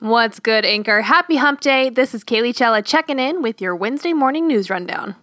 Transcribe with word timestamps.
What's 0.00 0.38
good, 0.38 0.64
Anchor? 0.64 1.00
Happy 1.00 1.38
Hump 1.38 1.60
Day. 1.60 1.90
This 1.90 2.14
is 2.14 2.22
Cailley 2.22 2.52
Chella 2.52 2.82
checking 2.82 3.18
in 3.18 3.42
with 3.42 3.60
your 3.60 3.74
Wednesday 3.74 4.12
morning 4.12 4.46
news 4.46 4.70
rundown. 4.70 5.16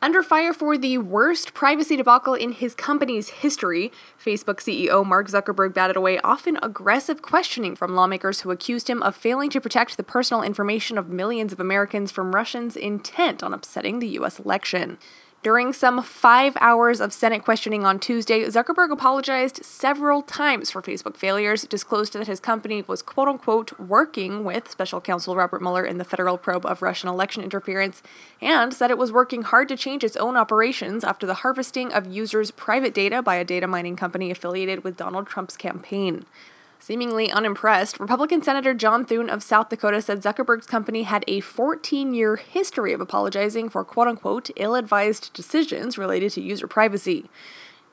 Under 0.00 0.22
fire 0.22 0.52
for 0.52 0.78
the 0.78 0.98
worst 0.98 1.54
privacy 1.54 1.96
debacle 1.96 2.34
in 2.34 2.52
his 2.52 2.76
company's 2.76 3.30
history, 3.30 3.90
Facebook 4.24 4.60
CEO 4.60 5.04
Mark 5.04 5.26
Zuckerberg 5.26 5.74
batted 5.74 5.96
away 5.96 6.20
often 6.20 6.56
aggressive 6.62 7.20
questioning 7.20 7.74
from 7.74 7.96
lawmakers 7.96 8.42
who 8.42 8.52
accused 8.52 8.88
him 8.88 9.02
of 9.02 9.16
failing 9.16 9.50
to 9.50 9.60
protect 9.60 9.96
the 9.96 10.04
personal 10.04 10.44
information 10.44 10.96
of 10.96 11.08
millions 11.08 11.52
of 11.52 11.58
Americans 11.58 12.12
from 12.12 12.32
Russians 12.32 12.76
intent 12.76 13.42
on 13.42 13.52
upsetting 13.52 13.98
the 13.98 14.08
U.S. 14.08 14.38
election. 14.38 14.98
During 15.44 15.74
some 15.74 16.02
five 16.02 16.56
hours 16.58 17.02
of 17.02 17.12
Senate 17.12 17.44
questioning 17.44 17.84
on 17.84 17.98
Tuesday, 17.98 18.46
Zuckerberg 18.46 18.90
apologized 18.90 19.62
several 19.62 20.22
times 20.22 20.70
for 20.70 20.80
Facebook 20.80 21.18
failures, 21.18 21.64
disclosed 21.64 22.14
that 22.14 22.26
his 22.26 22.40
company 22.40 22.82
was 22.86 23.02
quote 23.02 23.28
unquote 23.28 23.78
working 23.78 24.42
with 24.42 24.70
special 24.70 25.02
counsel 25.02 25.36
Robert 25.36 25.60
Mueller 25.60 25.84
in 25.84 25.98
the 25.98 26.04
federal 26.04 26.38
probe 26.38 26.64
of 26.64 26.80
Russian 26.80 27.10
election 27.10 27.42
interference, 27.42 28.02
and 28.40 28.72
said 28.72 28.90
it 28.90 28.96
was 28.96 29.12
working 29.12 29.42
hard 29.42 29.68
to 29.68 29.76
change 29.76 30.02
its 30.02 30.16
own 30.16 30.34
operations 30.34 31.04
after 31.04 31.26
the 31.26 31.34
harvesting 31.34 31.92
of 31.92 32.06
users' 32.06 32.50
private 32.50 32.94
data 32.94 33.20
by 33.20 33.34
a 33.34 33.44
data 33.44 33.66
mining 33.66 33.96
company 33.96 34.30
affiliated 34.30 34.82
with 34.82 34.96
Donald 34.96 35.26
Trump's 35.26 35.58
campaign. 35.58 36.24
Seemingly 36.84 37.30
unimpressed, 37.30 37.98
Republican 37.98 38.42
Senator 38.42 38.74
John 38.74 39.06
Thune 39.06 39.30
of 39.30 39.42
South 39.42 39.70
Dakota 39.70 40.02
said 40.02 40.20
Zuckerberg's 40.20 40.66
company 40.66 41.04
had 41.04 41.24
a 41.26 41.40
14 41.40 42.12
year 42.12 42.36
history 42.36 42.92
of 42.92 43.00
apologizing 43.00 43.70
for 43.70 43.82
quote 43.86 44.06
unquote 44.06 44.50
ill 44.56 44.74
advised 44.74 45.32
decisions 45.32 45.96
related 45.96 46.32
to 46.32 46.42
user 46.42 46.66
privacy. 46.66 47.30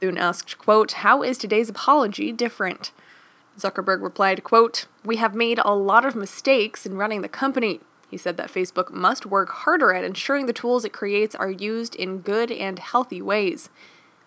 Thune 0.02 0.18
asked, 0.18 0.58
quote, 0.58 0.92
How 0.92 1.24
is 1.24 1.38
today's 1.38 1.70
apology 1.70 2.34
different? 2.34 2.92
Zuckerberg 3.58 4.02
replied, 4.02 4.44
quote, 4.44 4.88
We 5.06 5.16
have 5.16 5.34
made 5.34 5.62
a 5.64 5.74
lot 5.74 6.04
of 6.04 6.14
mistakes 6.14 6.86
in 6.86 6.98
running 6.98 7.22
the 7.22 7.30
company. 7.30 7.80
He 8.10 8.18
said 8.18 8.36
that 8.36 8.52
Facebook 8.52 8.92
must 8.92 9.26
work 9.26 9.52
harder 9.52 9.94
at 9.94 10.04
ensuring 10.04 10.48
the 10.48 10.52
tools 10.52 10.84
it 10.84 10.92
creates 10.92 11.34
are 11.34 11.50
used 11.50 11.96
in 11.96 12.20
good 12.20 12.52
and 12.52 12.78
healthy 12.78 13.22
ways. 13.22 13.70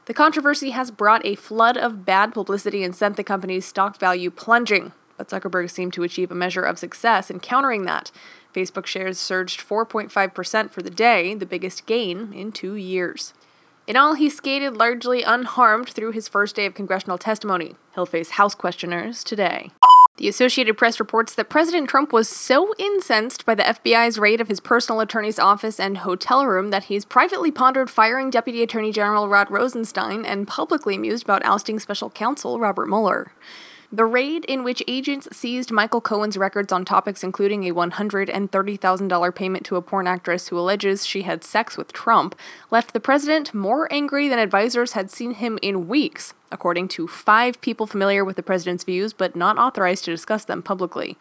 The 0.06 0.14
controversy 0.14 0.70
has 0.70 0.90
brought 0.90 1.24
a 1.24 1.34
flood 1.34 1.78
of 1.78 2.04
bad 2.04 2.34
publicity 2.34 2.84
and 2.84 2.94
sent 2.94 3.16
the 3.16 3.24
company's 3.24 3.64
stock 3.64 3.98
value 3.98 4.30
plunging, 4.30 4.92
but 5.16 5.28
Zuckerberg 5.28 5.70
seemed 5.70 5.94
to 5.94 6.02
achieve 6.02 6.30
a 6.30 6.34
measure 6.34 6.62
of 6.62 6.78
success 6.78 7.30
in 7.30 7.40
countering 7.40 7.84
that. 7.84 8.10
Facebook 8.54 8.84
shares 8.84 9.18
surged 9.18 9.60
4.5% 9.60 10.70
for 10.70 10.82
the 10.82 10.90
day, 10.90 11.34
the 11.34 11.46
biggest 11.46 11.86
gain 11.86 12.34
in 12.34 12.52
two 12.52 12.74
years. 12.74 13.32
In 13.86 13.96
all, 13.96 14.14
he 14.14 14.28
skated 14.28 14.76
largely 14.76 15.22
unharmed 15.22 15.88
through 15.88 16.12
his 16.12 16.28
first 16.28 16.54
day 16.54 16.66
of 16.66 16.74
congressional 16.74 17.18
testimony. 17.18 17.74
He'll 17.94 18.06
face 18.06 18.30
House 18.30 18.54
questioners 18.54 19.24
today. 19.24 19.70
The 20.16 20.28
Associated 20.28 20.78
Press 20.78 21.00
reports 21.00 21.34
that 21.34 21.48
President 21.48 21.88
Trump 21.88 22.12
was 22.12 22.28
so 22.28 22.72
incensed 22.78 23.44
by 23.44 23.56
the 23.56 23.64
FBI's 23.64 24.16
raid 24.16 24.40
of 24.40 24.46
his 24.46 24.60
personal 24.60 25.00
attorney's 25.00 25.40
office 25.40 25.80
and 25.80 25.98
hotel 25.98 26.46
room 26.46 26.70
that 26.70 26.84
he's 26.84 27.04
privately 27.04 27.50
pondered 27.50 27.90
firing 27.90 28.30
Deputy 28.30 28.62
Attorney 28.62 28.92
General 28.92 29.28
Rod 29.28 29.50
Rosenstein 29.50 30.24
and 30.24 30.46
publicly 30.46 30.96
mused 30.98 31.24
about 31.24 31.44
ousting 31.44 31.80
special 31.80 32.10
counsel 32.10 32.60
Robert 32.60 32.86
Mueller. 32.86 33.32
The 33.94 34.06
raid, 34.06 34.44
in 34.46 34.64
which 34.64 34.82
agents 34.88 35.28
seized 35.30 35.70
Michael 35.70 36.00
Cohen's 36.00 36.36
records 36.36 36.72
on 36.72 36.84
topics 36.84 37.22
including 37.22 37.62
a 37.62 37.72
$130,000 37.72 39.34
payment 39.36 39.64
to 39.66 39.76
a 39.76 39.82
porn 39.82 40.08
actress 40.08 40.48
who 40.48 40.58
alleges 40.58 41.06
she 41.06 41.22
had 41.22 41.44
sex 41.44 41.76
with 41.76 41.92
Trump, 41.92 42.34
left 42.72 42.92
the 42.92 42.98
president 42.98 43.54
more 43.54 43.86
angry 43.92 44.28
than 44.28 44.40
advisors 44.40 44.94
had 44.94 45.12
seen 45.12 45.34
him 45.34 45.60
in 45.62 45.86
weeks, 45.86 46.34
according 46.50 46.88
to 46.88 47.06
five 47.06 47.60
people 47.60 47.86
familiar 47.86 48.24
with 48.24 48.34
the 48.34 48.42
president's 48.42 48.82
views 48.82 49.12
but 49.12 49.36
not 49.36 49.58
authorized 49.58 50.06
to 50.06 50.10
discuss 50.10 50.44
them 50.44 50.60
publicly. 50.60 51.16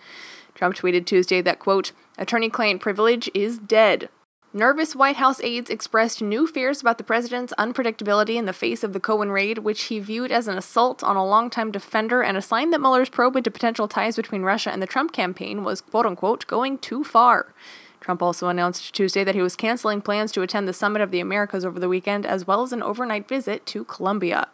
Trump 0.56 0.76
tweeted 0.76 1.06
Tuesday 1.06 1.42
that, 1.42 1.60
quote, 1.60 1.92
attorney 2.18 2.50
client 2.50 2.82
privilege 2.82 3.30
is 3.36 3.60
dead. 3.60 4.10
Nervous 4.56 4.96
White 4.96 5.16
House 5.16 5.42
aides 5.42 5.72
expressed 5.72 6.22
new 6.22 6.46
fears 6.46 6.80
about 6.80 7.00
the 7.00 7.04
president's 7.04 7.56
unpredictability 7.58 8.36
in 8.36 8.46
the 8.46 8.54
face 8.54 8.84
of 8.84 8.94
the 8.94 9.00
Cohen 9.00 9.32
raid, 9.32 9.58
which 9.58 9.86
he 9.86 9.98
viewed 9.98 10.32
as 10.32 10.48
an 10.48 10.60
assault 10.60 11.04
on 11.04 11.16
a 11.16 11.26
longtime 11.26 11.72
defender 11.72 12.22
and 12.22 12.38
a 12.38 12.42
sign 12.42 12.70
that 12.70 12.80
Mueller's 12.80 13.10
probe 13.10 13.36
into 13.36 13.50
potential 13.50 13.88
ties 13.88 14.16
between 14.16 14.44
Russia 14.44 14.70
and 14.70 14.80
the 14.80 14.86
Trump 14.86 15.12
campaign 15.12 15.64
was 15.64 15.82
quote 15.82 16.06
unquote 16.06 16.46
going 16.46 16.78
too 16.78 17.04
far. 17.04 17.52
Trump 18.00 18.22
also 18.22 18.48
announced 18.48 18.94
Tuesday 18.94 19.24
that 19.24 19.34
he 19.34 19.42
was 19.42 19.56
canceling 19.56 20.02
plans 20.02 20.32
to 20.34 20.44
attend 20.44 20.68
the 20.68 20.74
Summit 20.74 21.02
of 21.02 21.10
the 21.10 21.20
Americas 21.20 21.66
over 21.66 21.80
the 21.80 21.90
weekend, 21.90 22.24
as 22.24 22.46
well 22.46 22.62
as 22.62 22.72
an 22.72 22.84
overnight 22.84 23.28
visit 23.28 23.66
to 23.66 23.84
Colombia. 23.86 24.50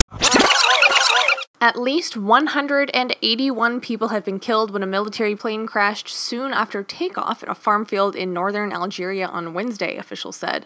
At 1.62 1.78
least 1.78 2.16
181 2.16 3.82
people 3.82 4.08
have 4.08 4.24
been 4.24 4.40
killed 4.40 4.72
when 4.72 4.82
a 4.82 4.88
military 4.88 5.36
plane 5.36 5.68
crashed 5.68 6.08
soon 6.08 6.54
after 6.54 6.84
takeoff 6.84 7.44
at 7.44 7.50
a 7.50 7.56
farm 7.56 7.84
field 7.84 8.16
in 8.16 8.32
northern 8.32 8.72
Algeria 8.72 9.28
on 9.28 9.54
Wednesday, 9.54 9.98
officials 9.98 10.38
said. 10.38 10.66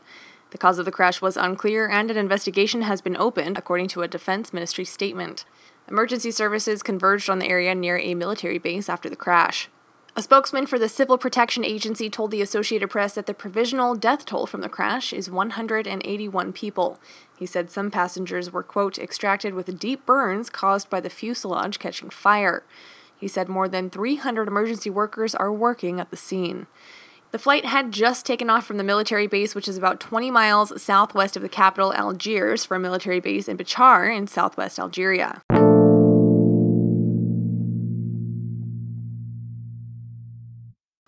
The 0.51 0.59
cause 0.59 0.77
of 0.77 0.85
the 0.85 0.91
crash 0.91 1.19
was 1.19 1.35
unclear, 1.35 1.89
and 1.89 2.11
an 2.11 2.17
investigation 2.17 2.83
has 2.83 3.01
been 3.01 3.17
opened, 3.17 3.57
according 3.57 3.87
to 3.87 4.03
a 4.03 4.07
Defense 4.07 4.53
Ministry 4.53 4.85
statement. 4.85 5.45
Emergency 5.89 6.29
services 6.29 6.83
converged 6.83 7.27
on 7.27 7.39
the 7.39 7.49
area 7.49 7.73
near 7.73 7.97
a 7.97 8.13
military 8.13 8.59
base 8.59 8.87
after 8.87 9.09
the 9.09 9.15
crash. 9.15 9.69
A 10.15 10.21
spokesman 10.21 10.67
for 10.67 10.77
the 10.77 10.89
Civil 10.89 11.17
Protection 11.17 11.65
Agency 11.65 12.07
told 12.07 12.29
the 12.29 12.43
Associated 12.43 12.91
Press 12.91 13.15
that 13.15 13.25
the 13.25 13.33
provisional 13.33 13.95
death 13.95 14.27
toll 14.27 14.45
from 14.45 14.61
the 14.61 14.69
crash 14.69 15.11
is 15.11 15.31
181 15.31 16.53
people. 16.53 16.99
He 17.35 17.47
said 17.47 17.71
some 17.71 17.89
passengers 17.89 18.51
were, 18.51 18.61
quote, 18.61 18.99
extracted 18.99 19.55
with 19.55 19.79
deep 19.79 20.05
burns 20.05 20.51
caused 20.51 20.87
by 20.87 20.99
the 20.99 21.09
fuselage 21.09 21.79
catching 21.79 22.11
fire. 22.11 22.63
He 23.19 23.27
said 23.27 23.49
more 23.49 23.67
than 23.67 23.89
300 23.89 24.47
emergency 24.47 24.91
workers 24.91 25.33
are 25.33 25.51
working 25.51 25.99
at 25.99 26.11
the 26.11 26.17
scene. 26.17 26.67
The 27.31 27.39
flight 27.39 27.65
had 27.65 27.91
just 27.91 28.23
taken 28.23 28.51
off 28.51 28.67
from 28.67 28.77
the 28.77 28.83
military 28.83 29.25
base, 29.25 29.55
which 29.55 29.67
is 29.67 29.79
about 29.79 29.99
20 29.99 30.29
miles 30.29 30.79
southwest 30.79 31.35
of 31.35 31.41
the 31.41 31.49
capital, 31.49 31.91
Algiers, 31.91 32.63
for 32.63 32.75
a 32.75 32.79
military 32.79 33.19
base 33.19 33.47
in 33.47 33.57
Béchar 33.57 34.15
in 34.15 34.27
southwest 34.27 34.77
Algeria. 34.77 35.41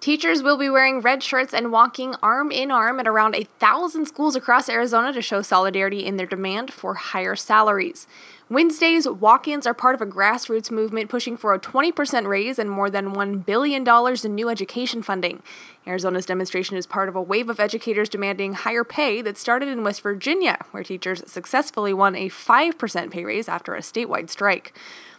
Teachers 0.05 0.43
will 0.43 0.57
be 0.57 0.69
wearing 0.69 1.01
red 1.01 1.23
shirts 1.23 1.51
and 1.51 1.71
walking 1.71 2.13
arm 2.21 2.51
in 2.51 2.69
arm 2.69 2.99
at 2.99 3.07
around 3.07 3.33
a 3.33 3.45
thousand 3.57 4.05
schools 4.05 4.35
across 4.35 4.69
Arizona 4.69 5.11
to 5.11 5.19
show 5.19 5.41
solidarity 5.41 6.05
in 6.05 6.15
their 6.15 6.27
demand 6.27 6.71
for 6.71 6.93
higher 6.93 7.35
salaries. 7.35 8.05
Wednesday's 8.47 9.09
walk 9.09 9.47
ins 9.47 9.65
are 9.65 9.73
part 9.73 9.95
of 9.95 10.01
a 10.01 10.05
grassroots 10.05 10.69
movement 10.69 11.09
pushing 11.09 11.35
for 11.35 11.55
a 11.55 11.59
20% 11.59 12.27
raise 12.27 12.59
and 12.59 12.69
more 12.69 12.91
than 12.91 13.15
$1 13.15 13.47
billion 13.47 13.83
in 14.23 14.35
new 14.35 14.47
education 14.47 15.01
funding. 15.01 15.41
Arizona's 15.87 16.27
demonstration 16.27 16.77
is 16.77 16.85
part 16.85 17.09
of 17.09 17.15
a 17.15 17.21
wave 17.23 17.49
of 17.49 17.59
educators 17.59 18.07
demanding 18.07 18.53
higher 18.53 18.83
pay 18.83 19.23
that 19.23 19.39
started 19.39 19.69
in 19.69 19.83
West 19.83 20.01
Virginia, 20.01 20.59
where 20.69 20.83
teachers 20.83 21.23
successfully 21.25 21.95
won 21.95 22.15
a 22.15 22.29
5% 22.29 23.09
pay 23.09 23.25
raise 23.25 23.49
after 23.49 23.73
a 23.73 23.79
statewide 23.79 24.29
strike. 24.29 24.77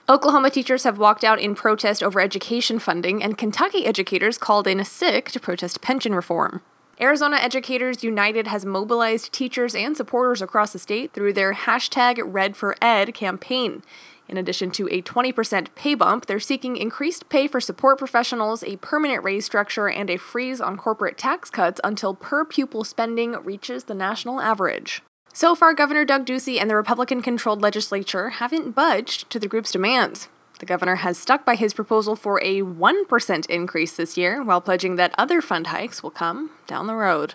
Oklahoma 0.09 0.51
teachers 0.51 0.85
have 0.85 0.99
walked 0.99 1.25
out 1.25 1.41
in 1.41 1.57
protest 1.57 2.01
over 2.01 2.21
education 2.21 2.79
funding, 2.79 3.25
and 3.25 3.37
Kentucky 3.37 3.85
educators 3.85 4.39
called 4.39 4.69
in 4.69 4.79
a 4.79 4.85
sick 4.85 5.33
to 5.33 5.41
protest 5.41 5.81
pension 5.81 6.15
reform. 6.15 6.63
Arizona 7.01 7.39
Educators 7.39 8.05
United 8.05 8.47
has 8.47 8.65
mobilized 8.65 9.33
teachers 9.33 9.75
and 9.75 9.97
supporters 9.97 10.41
across 10.41 10.73
the 10.73 10.79
state 10.79 11.13
through 11.13 11.33
their 11.33 11.55
hashtag 11.55 12.21
Red 12.25 12.57
for 12.57 12.77
Ed 12.81 13.15
campaign. 13.15 13.83
In 14.29 14.37
addition 14.37 14.71
to 14.73 14.89
a 14.93 15.03
20% 15.03 15.75
pay 15.75 15.97
bump, 15.97 16.27
they're 16.27 16.39
seeking 16.39 16.77
increased 16.77 17.29
pay 17.29 17.49
for 17.49 17.61
support 17.61 17.99
professionals, 17.99 18.63
a 18.63 18.77
permanent 18.77 19.25
raise 19.25 19.45
structure, 19.45 19.89
and 19.89 20.09
a 20.09 20.19
freeze 20.19 20.61
on 20.61 20.77
corporate 20.77 21.19
tax 21.19 21.51
cuts 21.51 21.81
until 21.83 22.15
per 22.15 22.45
pupil 22.45 22.85
spending 22.85 23.33
reaches 23.43 23.85
the 23.85 23.95
national 23.95 24.41
average. 24.41 25.03
So 25.37 25.55
far, 25.55 25.75
Governor 25.75 26.07
Doug 26.07 26.25
Ducey 26.25 26.59
and 26.59 26.71
the 26.71 26.77
Republican 26.77 27.21
controlled 27.21 27.61
legislature 27.61 28.31
haven't 28.31 28.75
budged 28.75 29.29
to 29.29 29.39
the 29.39 29.47
group's 29.47 29.71
demands. 29.71 30.29
The 30.61 30.65
governor 30.65 30.95
has 30.95 31.19
stuck 31.19 31.45
by 31.45 31.57
his 31.57 31.75
proposal 31.75 32.17
for 32.17 32.43
a 32.43 32.63
1% 32.63 33.51
increase 33.51 33.95
this 33.95 34.17
year, 34.17 34.43
while 34.43 34.63
pledging 34.63 34.97
that 34.97 35.15
other 35.19 35.43
fund 35.43 35.67
hikes 35.67 36.03
will 36.03 36.11
come 36.11 36.53
down 36.67 36.87
the 36.87 36.95
road. 36.95 37.35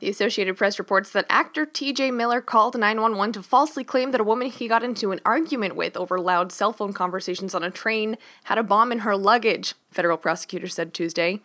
The 0.00 0.10
Associated 0.10 0.56
Press 0.56 0.80
reports 0.80 1.10
that 1.10 1.26
actor 1.30 1.64
TJ 1.64 2.12
Miller 2.12 2.40
called 2.40 2.76
911 2.76 3.34
to 3.34 3.44
falsely 3.44 3.84
claim 3.84 4.10
that 4.10 4.20
a 4.20 4.24
woman 4.24 4.50
he 4.50 4.66
got 4.66 4.82
into 4.82 5.12
an 5.12 5.20
argument 5.24 5.76
with 5.76 5.96
over 5.96 6.18
loud 6.18 6.50
cell 6.50 6.72
phone 6.72 6.92
conversations 6.92 7.54
on 7.54 7.62
a 7.62 7.70
train 7.70 8.18
had 8.42 8.58
a 8.58 8.64
bomb 8.64 8.90
in 8.90 8.98
her 8.98 9.16
luggage, 9.16 9.74
federal 9.92 10.18
prosecutors 10.18 10.74
said 10.74 10.92
Tuesday. 10.92 11.40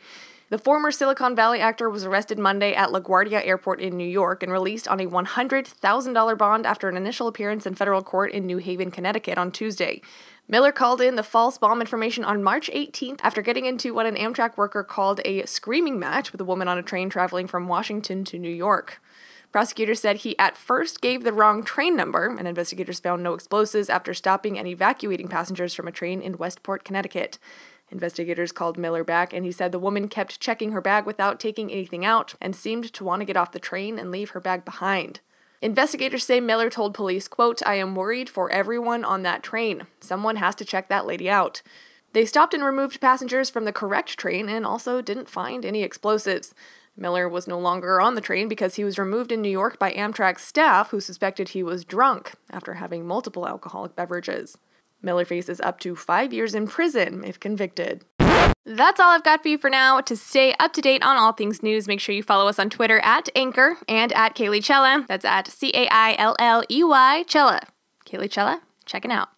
The 0.51 0.57
former 0.57 0.91
Silicon 0.91 1.33
Valley 1.33 1.61
actor 1.61 1.89
was 1.89 2.03
arrested 2.03 2.37
Monday 2.37 2.73
at 2.73 2.89
LaGuardia 2.89 3.47
Airport 3.47 3.79
in 3.79 3.95
New 3.95 4.03
York 4.03 4.43
and 4.43 4.51
released 4.51 4.85
on 4.85 4.99
a 4.99 5.05
$100,000 5.05 6.37
bond 6.37 6.65
after 6.65 6.89
an 6.89 6.97
initial 6.97 7.29
appearance 7.29 7.65
in 7.65 7.73
federal 7.73 8.03
court 8.03 8.33
in 8.33 8.45
New 8.45 8.57
Haven, 8.57 8.91
Connecticut 8.91 9.37
on 9.37 9.53
Tuesday. 9.53 10.01
Miller 10.49 10.73
called 10.73 10.99
in 10.99 11.15
the 11.15 11.23
false 11.23 11.57
bomb 11.57 11.79
information 11.79 12.25
on 12.25 12.43
March 12.43 12.69
18th 12.73 13.21
after 13.23 13.41
getting 13.41 13.63
into 13.63 13.93
what 13.93 14.05
an 14.05 14.17
Amtrak 14.17 14.57
worker 14.57 14.83
called 14.83 15.21
a 15.23 15.45
screaming 15.45 15.97
match 15.97 16.33
with 16.33 16.41
a 16.41 16.45
woman 16.45 16.67
on 16.67 16.77
a 16.77 16.83
train 16.83 17.09
traveling 17.09 17.47
from 17.47 17.69
Washington 17.69 18.25
to 18.25 18.37
New 18.37 18.51
York. 18.51 19.01
Prosecutors 19.53 20.01
said 20.01 20.17
he 20.17 20.37
at 20.37 20.57
first 20.57 20.99
gave 20.99 21.23
the 21.23 21.31
wrong 21.31 21.63
train 21.63 21.95
number, 21.95 22.27
and 22.27 22.45
investigators 22.45 22.99
found 22.99 23.23
no 23.23 23.33
explosives 23.33 23.89
after 23.89 24.13
stopping 24.13 24.59
and 24.59 24.67
evacuating 24.67 25.29
passengers 25.29 25.73
from 25.73 25.87
a 25.87 25.93
train 25.93 26.21
in 26.21 26.37
Westport, 26.37 26.83
Connecticut. 26.83 27.37
Investigators 27.91 28.51
called 28.51 28.77
Miller 28.77 29.03
back, 29.03 29.33
and 29.33 29.45
he 29.45 29.51
said 29.51 29.71
the 29.71 29.79
woman 29.79 30.07
kept 30.07 30.39
checking 30.39 30.71
her 30.71 30.81
bag 30.81 31.05
without 31.05 31.39
taking 31.39 31.71
anything 31.71 32.05
out 32.05 32.33
and 32.39 32.55
seemed 32.55 32.91
to 32.93 33.03
want 33.03 33.19
to 33.19 33.25
get 33.25 33.37
off 33.37 33.51
the 33.51 33.59
train 33.59 33.99
and 33.99 34.11
leave 34.11 34.31
her 34.31 34.39
bag 34.39 34.63
behind. 34.63 35.19
Investigators 35.61 36.23
say 36.23 36.39
Miller 36.39 36.69
told 36.69 36.93
police, 36.93 37.27
quote, 37.27 37.61
I 37.65 37.75
am 37.75 37.93
worried 37.93 38.29
for 38.29 38.49
everyone 38.49 39.05
on 39.05 39.21
that 39.23 39.43
train. 39.43 39.85
Someone 39.99 40.37
has 40.37 40.55
to 40.55 40.65
check 40.65 40.89
that 40.89 41.05
lady 41.05 41.29
out. 41.29 41.61
They 42.13 42.25
stopped 42.25 42.53
and 42.53 42.63
removed 42.63 42.99
passengers 42.99 43.49
from 43.49 43.65
the 43.65 43.71
correct 43.71 44.17
train 44.17 44.49
and 44.49 44.65
also 44.65 45.01
didn't 45.01 45.29
find 45.29 45.63
any 45.63 45.83
explosives. 45.83 46.55
Miller 46.97 47.29
was 47.29 47.47
no 47.47 47.59
longer 47.59 48.01
on 48.01 48.15
the 48.15 48.21
train 48.21 48.47
because 48.47 48.75
he 48.75 48.83
was 48.83 48.99
removed 48.99 49.31
in 49.31 49.41
New 49.41 49.49
York 49.49 49.77
by 49.77 49.93
Amtrak 49.93 50.39
staff 50.39 50.89
who 50.89 50.99
suspected 50.99 51.49
he 51.49 51.63
was 51.63 51.85
drunk 51.85 52.33
after 52.49 52.75
having 52.75 53.05
multiple 53.05 53.47
alcoholic 53.47 53.95
beverages. 53.95 54.57
Miller 55.01 55.25
faces 55.25 55.59
up 55.61 55.79
to 55.81 55.95
five 55.95 56.31
years 56.33 56.53
in 56.53 56.67
prison 56.67 57.23
if 57.23 57.39
convicted. 57.39 58.05
That's 58.65 58.99
all 58.99 59.09
I've 59.09 59.23
got 59.23 59.41
for 59.41 59.47
you 59.47 59.57
for 59.57 59.69
now. 59.69 60.01
To 60.01 60.15
stay 60.15 60.53
up 60.59 60.73
to 60.73 60.81
date 60.81 61.03
on 61.03 61.17
all 61.17 61.33
things 61.33 61.63
news, 61.63 61.87
make 61.87 61.99
sure 61.99 62.13
you 62.13 62.23
follow 62.23 62.47
us 62.47 62.59
on 62.59 62.69
Twitter 62.69 62.99
at 62.99 63.27
Anchor 63.35 63.77
and 63.87 64.13
at 64.13 64.35
Cailley 64.35 64.61
Chella. 64.61 65.05
That's 65.07 65.25
at 65.25 65.47
C 65.47 65.71
A 65.73 65.87
I 65.89 66.15
L 66.17 66.35
L 66.39 66.63
E 66.69 66.83
Y 66.83 67.23
Chella. 67.27 67.61
Cailley 68.05 68.27
Chella, 68.27 68.61
checking 68.85 69.11
out. 69.11 69.29